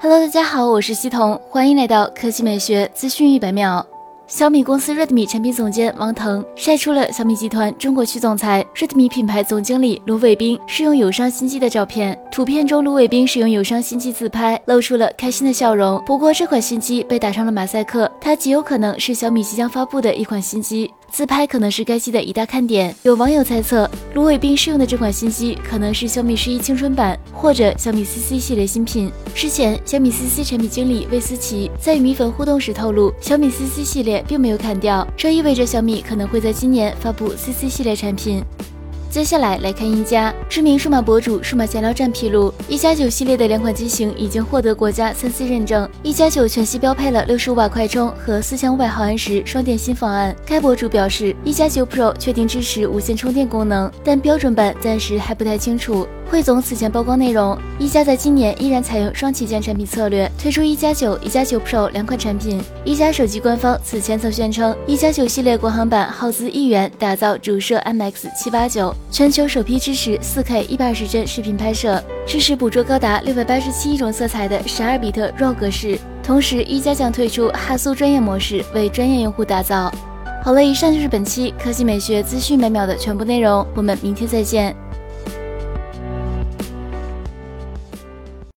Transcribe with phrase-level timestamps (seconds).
[0.00, 3.84] Hello，大家好，我是西彤，欢迎来到科技美学资讯一百秒。
[4.28, 12.16] 小米公司 Redmi 产品总监王腾晒出了小米集团中国区总裁、Redmi 品牌总经理卢伟冰试用友商新机的照片。
[12.30, 16.00] 图片中，卢伟冰使用友商新机自拍，露出了开心的笑容。
[16.06, 20.88] 不过，这款新机被打上了马赛克，它极有可能是小米即将发布的一款新机。
[21.10, 22.94] 自拍可能是该机的一大看点。
[23.02, 29.10] 有网友猜测，卢伟冰试用的这款新机可能是小米十一青春版或者小米 CC 系列新品。
[29.34, 38.44] 之前，小米 CC 产品经理魏思琪在与米粉互动时透露，小米 CC 系列并没有砍掉，这意味着小米可能会在今年发布 CC 系列产品。
[39.10, 45.88] 接下来来看一加，知名数码博主数码闲聊站披露，一加九系列的两款机型已经获得国家三 C 认证。
[46.02, 50.36] 一加九全系标配了六十五瓦快充和四千五百毫安时双电芯方案。
[50.44, 56.06] 该博主表示，一加九 Pro 确定支持无线充电功能，但标准版暂时还不太清楚。
[56.30, 62.60] 汇总此前曝光内容，一加在今年依然采用双旗舰产品策略，推出一加九、一加九 Pro 两款产品。
[62.84, 75.98] 一加手机官方此前曾宣称，一加九系列国行版耗资亿元打造主摄 MX 七八九，全球首批支持四 K 一百二十帧视频拍摄，支持捕捉高达六百八十七亿种色彩的十二比特 RAW 格式。
[76.22, 79.90] 同时，一加将推出哈苏专业模式，为专业用户打造。
[80.44, 84.76] 好了，以上就是本期科技美学资讯每秒的全部内容，我们明天再见。